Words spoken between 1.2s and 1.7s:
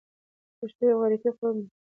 قوم دی.